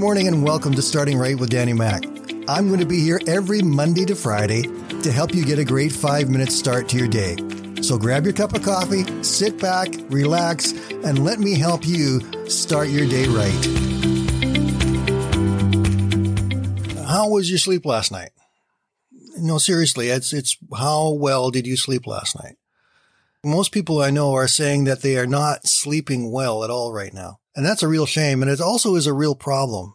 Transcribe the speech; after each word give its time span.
morning 0.00 0.28
and 0.28 0.42
welcome 0.42 0.72
to 0.72 0.80
Starting 0.80 1.18
Right 1.18 1.38
with 1.38 1.50
Danny 1.50 1.74
Mac. 1.74 2.04
I'm 2.48 2.68
going 2.68 2.80
to 2.80 2.86
be 2.86 3.00
here 3.00 3.20
every 3.26 3.60
Monday 3.60 4.06
to 4.06 4.14
Friday 4.14 4.62
to 5.02 5.12
help 5.12 5.34
you 5.34 5.44
get 5.44 5.58
a 5.58 5.64
great 5.64 5.92
five 5.92 6.30
minute 6.30 6.50
start 6.50 6.88
to 6.88 6.96
your 6.96 7.06
day. 7.06 7.36
So 7.82 7.98
grab 7.98 8.24
your 8.24 8.32
cup 8.32 8.54
of 8.54 8.62
coffee, 8.62 9.04
sit 9.22 9.60
back, 9.60 9.88
relax, 10.08 10.72
and 10.72 11.22
let 11.22 11.38
me 11.38 11.54
help 11.54 11.86
you 11.86 12.22
start 12.48 12.88
your 12.88 13.06
day 13.06 13.26
right. 13.26 13.66
How 17.06 17.28
was 17.28 17.50
your 17.50 17.58
sleep 17.58 17.84
last 17.84 18.10
night? 18.10 18.30
No, 19.36 19.58
seriously, 19.58 20.08
it's, 20.08 20.32
it's 20.32 20.56
how 20.74 21.10
well 21.10 21.50
did 21.50 21.66
you 21.66 21.76
sleep 21.76 22.06
last 22.06 22.42
night? 22.42 22.56
Most 23.44 23.70
people 23.70 24.00
I 24.00 24.08
know 24.08 24.32
are 24.32 24.48
saying 24.48 24.84
that 24.84 25.02
they 25.02 25.18
are 25.18 25.26
not 25.26 25.66
sleeping 25.66 26.32
well 26.32 26.64
at 26.64 26.70
all 26.70 26.90
right 26.90 27.12
now. 27.12 27.40
And 27.56 27.66
that's 27.66 27.82
a 27.82 27.88
real 27.88 28.06
shame. 28.06 28.42
And 28.42 28.50
it 28.50 28.60
also 28.60 28.94
is 28.94 29.06
a 29.06 29.12
real 29.12 29.34
problem. 29.34 29.94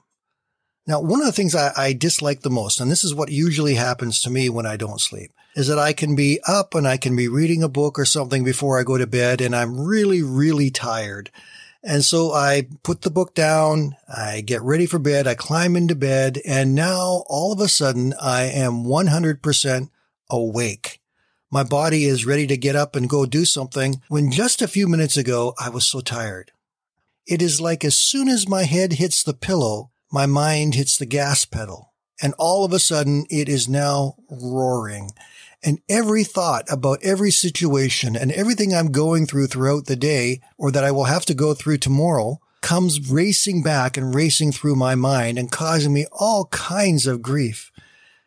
Now, 0.87 1.01
one 1.01 1.19
of 1.19 1.25
the 1.25 1.31
things 1.31 1.55
I, 1.55 1.71
I, 1.75 1.93
dislike 1.93 2.41
the 2.41 2.49
most, 2.51 2.79
and 2.79 2.91
this 2.91 3.03
is 3.03 3.15
what 3.15 3.31
usually 3.31 3.73
happens 3.73 4.21
to 4.21 4.29
me 4.29 4.49
when 4.49 4.67
I 4.67 4.77
don't 4.77 5.01
sleep, 5.01 5.31
is 5.55 5.67
that 5.67 5.79
I 5.79 5.93
can 5.93 6.15
be 6.15 6.39
up 6.47 6.75
and 6.75 6.87
I 6.87 6.97
can 6.97 7.15
be 7.15 7.27
reading 7.27 7.63
a 7.63 7.69
book 7.69 7.97
or 7.97 8.05
something 8.05 8.43
before 8.43 8.79
I 8.79 8.83
go 8.83 8.97
to 8.97 9.07
bed 9.07 9.41
and 9.41 9.55
I'm 9.55 9.79
really, 9.79 10.21
really 10.21 10.69
tired. 10.69 11.31
And 11.81 12.05
so 12.05 12.31
I 12.33 12.67
put 12.83 13.01
the 13.01 13.09
book 13.09 13.33
down, 13.33 13.95
I 14.07 14.41
get 14.41 14.61
ready 14.61 14.85
for 14.85 14.99
bed, 14.99 15.25
I 15.25 15.33
climb 15.33 15.75
into 15.75 15.95
bed, 15.95 16.39
and 16.45 16.75
now 16.75 17.23
all 17.27 17.51
of 17.51 17.59
a 17.59 17.67
sudden 17.67 18.13
I 18.21 18.43
am 18.43 18.83
100% 18.83 19.89
awake. 20.29 21.01
My 21.51 21.63
body 21.63 22.05
is 22.05 22.25
ready 22.25 22.45
to 22.47 22.57
get 22.57 22.75
up 22.75 22.95
and 22.95 23.09
go 23.09 23.25
do 23.25 23.45
something 23.45 24.01
when 24.07 24.31
just 24.31 24.61
a 24.61 24.67
few 24.67 24.87
minutes 24.87 25.17
ago 25.17 25.55
I 25.59 25.69
was 25.69 25.85
so 25.85 26.01
tired. 26.01 26.51
It 27.25 27.41
is 27.41 27.59
like 27.59 27.83
as 27.83 27.95
soon 27.95 28.27
as 28.27 28.47
my 28.47 28.63
head 28.63 28.93
hits 28.93 29.23
the 29.23 29.33
pillow, 29.33 29.89
my 30.11 30.25
mind 30.25 30.75
hits 30.75 30.97
the 30.97 31.05
gas 31.05 31.45
pedal. 31.45 31.93
And 32.21 32.33
all 32.37 32.63
of 32.63 32.73
a 32.73 32.79
sudden 32.79 33.25
it 33.29 33.49
is 33.49 33.67
now 33.67 34.15
roaring. 34.29 35.11
And 35.63 35.79
every 35.89 36.23
thought 36.23 36.65
about 36.71 37.03
every 37.03 37.31
situation 37.31 38.15
and 38.15 38.31
everything 38.31 38.73
I'm 38.73 38.91
going 38.91 39.25
through 39.25 39.47
throughout 39.47 39.85
the 39.85 39.95
day 39.95 40.41
or 40.57 40.71
that 40.71 40.83
I 40.83 40.91
will 40.91 41.05
have 41.05 41.25
to 41.25 41.33
go 41.33 41.53
through 41.53 41.79
tomorrow 41.79 42.39
comes 42.61 43.11
racing 43.11 43.63
back 43.63 43.97
and 43.97 44.15
racing 44.15 44.51
through 44.51 44.75
my 44.75 44.95
mind 44.95 45.37
and 45.37 45.51
causing 45.51 45.93
me 45.93 46.05
all 46.11 46.45
kinds 46.45 47.05
of 47.07 47.21
grief. 47.21 47.71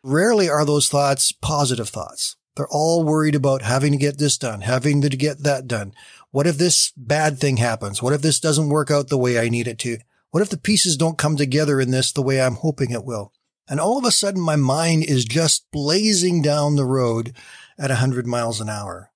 Rarely 0.03 0.49
are 0.49 0.65
those 0.65 0.89
thoughts 0.89 1.31
positive 1.31 1.89
thoughts. 1.89 2.35
They're 2.55 2.67
all 2.69 3.03
worried 3.03 3.35
about 3.35 3.61
having 3.61 3.93
to 3.93 3.97
get 3.97 4.17
this 4.17 4.37
done, 4.37 4.61
having 4.61 5.01
to 5.01 5.09
get 5.09 5.43
that 5.43 5.67
done. 5.67 5.93
What 6.31 6.45
if 6.45 6.57
this 6.57 6.91
bad 6.95 7.39
thing 7.39 7.57
happens? 7.57 8.01
What 8.01 8.13
if 8.13 8.21
this 8.21 8.39
doesn't 8.39 8.69
work 8.69 8.91
out 8.91 9.07
the 9.07 9.17
way 9.17 9.39
I 9.39 9.49
need 9.49 9.67
it 9.67 9.79
to? 9.79 9.97
What 10.31 10.43
if 10.43 10.49
the 10.49 10.57
pieces 10.57 10.95
don't 10.95 11.17
come 11.17 11.37
together 11.37 11.81
in 11.81 11.91
this 11.91 12.11
the 12.11 12.21
way 12.21 12.41
I'm 12.41 12.55
hoping 12.55 12.91
it 12.91 13.03
will? 13.03 13.33
And 13.67 13.79
all 13.79 13.97
of 13.97 14.05
a 14.05 14.11
sudden 14.11 14.41
my 14.41 14.55
mind 14.55 15.03
is 15.03 15.25
just 15.25 15.69
blazing 15.71 16.41
down 16.41 16.75
the 16.75 16.85
road 16.85 17.33
at 17.77 17.89
100 17.89 18.27
miles 18.27 18.61
an 18.61 18.69
hour. 18.69 19.11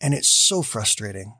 And 0.00 0.14
it's 0.14 0.28
so 0.28 0.62
frustrating. 0.62 1.34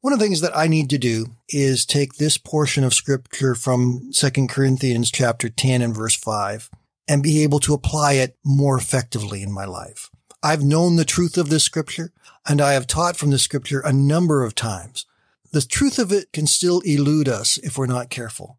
One 0.00 0.12
of 0.12 0.18
the 0.18 0.24
things 0.24 0.42
that 0.42 0.56
I 0.56 0.66
need 0.66 0.90
to 0.90 0.98
do 0.98 1.28
is 1.48 1.86
take 1.86 2.14
this 2.14 2.36
portion 2.36 2.84
of 2.84 2.92
scripture 2.92 3.54
from 3.54 4.10
2 4.12 4.46
Corinthians 4.48 5.10
chapter 5.10 5.48
10 5.48 5.80
and 5.80 5.94
verse 5.94 6.14
5 6.14 6.70
and 7.08 7.22
be 7.22 7.42
able 7.42 7.58
to 7.60 7.72
apply 7.72 8.14
it 8.14 8.36
more 8.44 8.76
effectively 8.76 9.42
in 9.42 9.50
my 9.50 9.64
life. 9.64 10.10
I've 10.42 10.62
known 10.62 10.96
the 10.96 11.06
truth 11.06 11.38
of 11.38 11.48
this 11.48 11.64
scripture 11.64 12.12
and 12.46 12.60
I 12.60 12.74
have 12.74 12.86
taught 12.86 13.16
from 13.16 13.30
the 13.30 13.38
scripture 13.38 13.80
a 13.80 13.94
number 13.94 14.44
of 14.44 14.54
times. 14.54 15.06
The 15.54 15.62
truth 15.62 16.00
of 16.00 16.10
it 16.10 16.32
can 16.32 16.48
still 16.48 16.80
elude 16.80 17.28
us 17.28 17.58
if 17.58 17.78
we're 17.78 17.86
not 17.86 18.10
careful. 18.10 18.58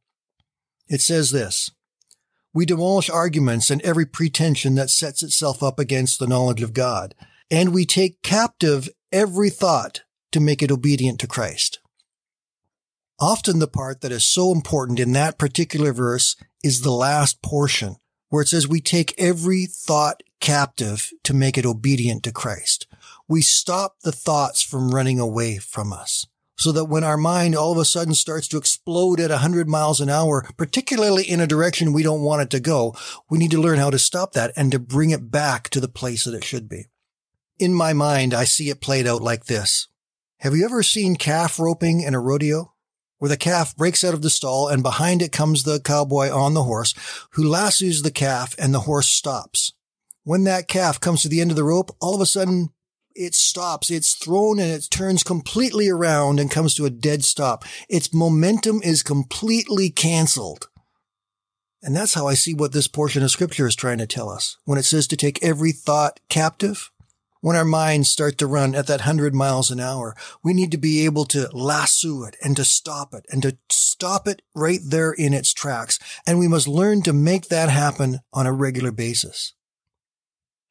It 0.88 1.02
says 1.02 1.32
this, 1.32 1.70
we 2.54 2.66
demolish 2.66 3.10
arguments 3.10 3.70
and 3.70 3.82
every 3.82 4.06
pretension 4.06 4.76
that 4.76 4.90
sets 4.90 5.22
itself 5.22 5.62
up 5.62 5.78
against 5.78 6.20
the 6.20 6.28
knowledge 6.28 6.62
of 6.62 6.72
God, 6.72 7.14
and 7.52 7.74
we 7.74 7.86
take 7.86 8.22
captive 8.22 8.88
every 9.12 9.50
thought 9.50 10.04
to 10.32 10.40
make 10.40 10.64
it 10.64 10.72
obedient 10.72 11.20
to 11.20 11.28
Christ. 11.28 11.80
Often 13.20 13.60
the 13.60 13.68
part 13.68 14.00
that 14.00 14.14
is 14.14 14.24
so 14.24 14.54
important 14.54 14.98
in 14.98 15.12
that 15.12 15.38
particular 15.38 15.92
verse 15.92 16.38
is 16.64 16.80
the 16.80 16.94
last 16.94 17.42
portion 17.42 17.98
where 18.30 18.42
it 18.42 18.48
says 18.48 18.70
we 18.70 18.80
take 18.80 19.14
every 19.18 19.66
thought 19.66 20.24
captive 20.40 21.12
to 21.26 21.34
make 21.34 21.58
it 21.58 21.66
obedient 21.66 22.24
to 22.24 22.32
Christ. 22.32 22.88
We 23.28 23.42
stop 23.42 23.98
the 24.02 24.14
thoughts 24.14 24.62
from 24.64 24.96
running 24.96 25.20
away 25.20 25.58
from 25.58 25.92
us 25.92 26.26
so 26.58 26.72
that 26.72 26.86
when 26.86 27.04
our 27.04 27.18
mind 27.18 27.56
all 27.56 27.72
of 27.72 27.78
a 27.78 27.86
sudden 27.86 28.14
starts 28.14 28.48
to 28.48 28.58
explode 28.58 29.20
at 29.20 29.30
100 29.30 29.68
miles 29.68 30.00
an 30.00 30.10
hour, 30.10 30.48
particularly 30.58 31.24
in 31.24 31.40
a 31.40 31.48
direction 31.48 31.94
we 31.94 32.04
don't 32.04 32.22
want 32.22 32.42
it 32.42 32.50
to 32.52 32.60
go, 32.60 32.96
we 33.30 33.38
need 33.38 33.52
to 33.52 33.62
learn 33.62 33.78
how 33.78 33.90
to 33.90 34.00
stop 34.00 34.34
that 34.34 34.52
and 34.56 34.72
to 34.72 34.80
bring 34.80 35.10
it 35.10 35.32
back 35.32 35.70
to 35.70 35.80
the 35.80 35.88
place 35.88 36.24
that 36.24 36.34
it 36.34 36.44
should 36.44 36.70
be. 36.70 36.86
In 37.58 37.74
my 37.74 37.94
mind, 37.94 38.34
I 38.34 38.44
see 38.44 38.70
it 38.70 38.82
played 38.82 39.08
out 39.08 39.22
like 39.22 39.46
this. 39.46 39.88
Have 40.40 40.56
you 40.56 40.66
ever 40.66 40.84
seen 40.84 41.16
calf 41.16 41.60
roping 41.60 42.02
in 42.02 42.14
a 42.14 42.20
rodeo? 42.20 42.74
Where 43.18 43.30
the 43.30 43.38
calf 43.38 43.76
breaks 43.76 44.04
out 44.04 44.14
of 44.14 44.22
the 44.22 44.30
stall 44.30 44.68
and 44.68 44.84
behind 44.84 45.22
it 45.22 45.32
comes 45.32 45.64
the 45.64 45.80
cowboy 45.80 46.30
on 46.30 46.54
the 46.54 46.64
horse 46.64 46.94
who 47.32 47.48
lassos 47.48 48.02
the 48.02 48.12
calf 48.12 48.56
and 48.60 48.74
the 48.74 48.82
horse 48.82 49.08
stops. 49.08 49.72
When 50.24 50.44
that 50.44 50.68
calf 50.68 51.00
comes 51.00 51.22
to 51.22 51.30
the 51.30 51.40
end 51.40 51.52
of 51.52 51.56
the 51.56 51.64
rope, 51.64 51.96
all 52.02 52.16
of 52.16 52.22
a 52.22 52.26
sudden 52.26 52.70
it 53.16 53.34
stops. 53.34 53.90
It's 53.90 54.14
thrown 54.14 54.60
and 54.60 54.72
it 54.72 54.88
turns 54.92 55.24
completely 55.24 55.90
around 55.90 56.40
and 56.40 56.52
comes 56.52 56.76
to 56.76 56.86
a 56.86 56.90
dead 56.90 57.24
stop. 57.24 57.64
Its 57.90 58.14
momentum 58.14 58.82
is 58.84 59.04
completely 59.04 59.90
canceled. 59.90 60.68
And 61.82 61.96
that's 61.96 62.16
how 62.16 62.28
I 62.28 62.34
see 62.34 62.54
what 62.54 62.74
this 62.74 62.88
portion 62.88 63.24
of 63.24 63.32
scripture 63.32 63.68
is 63.68 63.76
trying 63.76 64.00
to 64.00 64.08
tell 64.08 64.30
us. 64.30 64.58
When 64.66 64.80
it 64.80 64.86
says 64.86 65.08
to 65.08 65.18
take 65.18 65.44
every 65.44 65.72
thought 65.72 66.20
captive, 66.30 66.92
when 67.42 67.56
our 67.56 67.64
minds 67.64 68.10
start 68.10 68.40
to 68.40 68.48
run 68.48 68.74
at 68.74 68.88
that 68.88 69.02
hundred 69.02 69.36
miles 69.36 69.70
an 69.70 69.80
hour, 69.80 70.16
we 70.44 70.52
need 70.52 70.72
to 70.72 70.80
be 70.80 71.06
able 71.06 71.26
to 71.26 71.48
lasso 71.54 72.24
it 72.24 72.36
and 72.44 72.56
to 72.56 72.66
stop 72.66 73.14
it 73.14 73.24
and 73.32 73.44
to 73.44 73.56
stop 73.70 74.28
it 74.28 74.42
right 74.56 74.80
there 74.84 75.12
in 75.12 75.32
its 75.32 75.54
tracks. 75.54 76.00
And 76.26 76.40
we 76.40 76.48
must 76.48 76.68
learn 76.68 77.04
to 77.04 77.14
make 77.14 77.50
that 77.50 77.70
happen 77.70 78.22
on 78.34 78.48
a 78.48 78.52
regular 78.52 78.92
basis. 78.92 79.54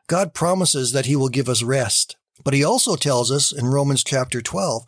God 0.08 0.34
promises 0.34 0.90
that 0.90 1.06
he 1.06 1.14
will 1.14 1.28
give 1.28 1.48
us 1.48 1.62
rest, 1.62 2.16
but 2.44 2.54
he 2.54 2.62
also 2.62 2.96
tells 2.96 3.30
us 3.30 3.50
in 3.50 3.66
Romans 3.66 4.04
chapter 4.04 4.40
12 4.40 4.86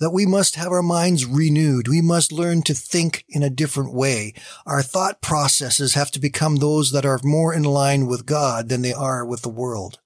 that 0.00 0.10
we 0.10 0.26
must 0.26 0.54
have 0.54 0.70
our 0.70 0.82
minds 0.82 1.24
renewed. 1.24 1.88
We 1.88 2.00
must 2.00 2.30
learn 2.32 2.62
to 2.62 2.74
think 2.74 3.24
in 3.28 3.42
a 3.42 3.50
different 3.50 3.92
way. 3.92 4.34
Our 4.66 4.82
thought 4.82 5.20
processes 5.20 5.94
have 5.94 6.10
to 6.12 6.20
become 6.20 6.56
those 6.56 6.92
that 6.92 7.04
are 7.04 7.20
more 7.24 7.52
in 7.52 7.64
line 7.64 8.06
with 8.06 8.26
God 8.26 8.68
than 8.68 8.82
they 8.82 8.92
are 8.92 9.24
with 9.24 9.42
the 9.42 9.48
world. 9.48 9.98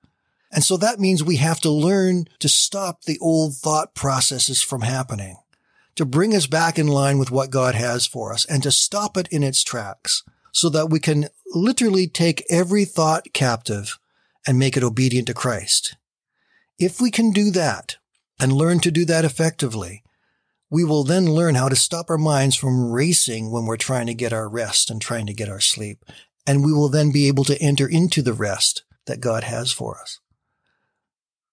And 0.51 0.63
so 0.63 0.77
that 0.77 1.01
means 1.01 1.25
we 1.25 1.37
have 1.37 1.61
to 1.61 1.71
learn 1.71 2.27
to 2.39 2.49
stop 2.49 3.03
the 3.03 3.19
old 3.21 3.55
thought 3.55 3.95
processes 3.95 4.63
from 4.63 4.83
happening, 4.83 5.37
to 5.95 6.05
bring 6.05 6.35
us 6.35 6.47
back 6.47 6.79
in 6.79 6.89
line 6.89 7.19
with 7.19 7.31
what 7.31 7.51
God 7.51 7.75
has 7.75 8.07
for 8.07 8.33
us 8.33 8.45
and 8.45 8.63
to 8.63 8.71
stop 8.71 9.17
it 9.17 9.29
in 9.29 9.43
its 9.43 9.63
tracks 9.63 10.23
so 10.53 10.69
that 10.69 10.91
we 10.91 11.01
can 11.01 11.29
literally 11.55 12.07
take 12.07 12.45
every 12.51 12.85
thought 12.85 13.33
captive 13.33 13.99
and 14.47 14.59
make 14.59 14.77
it 14.77 14.83
obedient 14.83 15.27
to 15.29 15.35
Christ. 15.35 15.97
If 16.83 17.01
we 17.01 17.13
can 17.13 17.31
do 17.31 17.53
that 17.53 17.99
and 18.41 18.53
learn 18.53 18.81
to 18.81 18.91
do 18.91 19.05
that 19.05 19.25
effectively, 19.25 20.03
we 20.69 20.83
will 20.83 21.05
then 21.05 21.27
learn 21.27 21.55
how 21.55 21.69
to 21.69 21.77
stop 21.77 22.11
our 22.11 22.19
minds 22.19 22.57
from 22.57 22.91
racing 22.91 23.53
when 23.53 23.67
we're 23.67 23.77
trying 23.77 24.07
to 24.07 24.15
get 24.15 24.33
our 24.33 24.49
rest 24.49 24.91
and 24.91 25.01
trying 25.01 25.27
to 25.27 25.33
get 25.33 25.49
our 25.49 25.61
sleep. 25.61 26.05
And 26.45 26.65
we 26.65 26.73
will 26.73 26.89
then 26.89 27.13
be 27.13 27.29
able 27.29 27.45
to 27.45 27.63
enter 27.63 27.87
into 27.87 28.21
the 28.21 28.33
rest 28.33 28.83
that 29.07 29.21
God 29.21 29.45
has 29.45 29.71
for 29.71 30.01
us. 30.01 30.19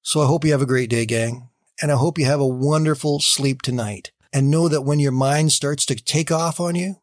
So 0.01 0.21
I 0.21 0.25
hope 0.25 0.43
you 0.43 0.51
have 0.51 0.63
a 0.63 0.65
great 0.65 0.89
day, 0.89 1.05
gang. 1.05 1.49
And 1.79 1.91
I 1.91 1.95
hope 1.95 2.17
you 2.17 2.25
have 2.25 2.39
a 2.39 2.47
wonderful 2.47 3.19
sleep 3.19 3.61
tonight. 3.61 4.11
And 4.33 4.49
know 4.49 4.67
that 4.67 4.81
when 4.81 4.97
your 4.97 5.11
mind 5.11 5.51
starts 5.51 5.85
to 5.85 5.95
take 5.95 6.31
off 6.31 6.59
on 6.59 6.73
you, 6.73 6.95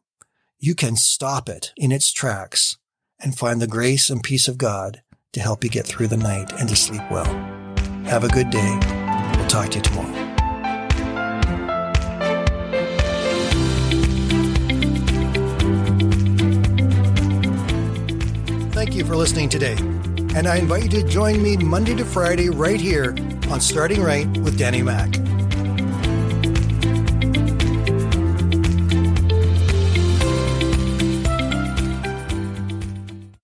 you 0.59 0.75
can 0.75 0.97
stop 0.97 1.47
it 1.47 1.71
in 1.77 1.93
its 1.93 2.11
tracks 2.11 2.75
and 3.21 3.37
find 3.37 3.61
the 3.61 3.67
grace 3.67 4.09
and 4.09 4.21
peace 4.21 4.49
of 4.49 4.57
God 4.57 5.01
to 5.31 5.39
help 5.39 5.63
you 5.63 5.69
get 5.69 5.85
through 5.85 6.07
the 6.07 6.17
night 6.17 6.51
and 6.59 6.67
to 6.67 6.75
sleep 6.75 7.03
well. 7.09 7.56
Have 8.07 8.23
a 8.23 8.29
good 8.29 8.49
day. 8.49 8.79
We'll 9.35 9.47
talk 9.47 9.69
to 9.71 9.75
you 9.75 9.81
tomorrow. 9.81 10.13
Thank 18.71 18.95
you 18.95 19.03
for 19.03 19.17
listening 19.17 19.49
today. 19.49 19.75
And 20.35 20.47
I 20.47 20.55
invite 20.55 20.83
you 20.83 21.01
to 21.01 21.03
join 21.03 21.43
me 21.43 21.57
Monday 21.57 21.95
to 21.95 22.05
Friday 22.05 22.49
right 22.49 22.79
here 22.79 23.13
on 23.49 23.59
Starting 23.59 24.01
Right 24.01 24.25
with 24.37 24.57
Danny 24.57 24.81
Mac. 24.81 25.13